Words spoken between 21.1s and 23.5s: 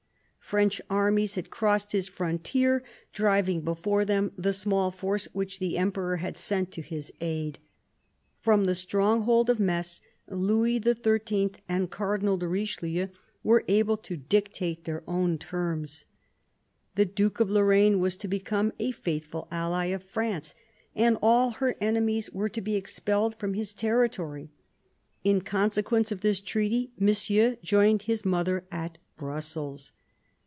all her enemies were to be expelled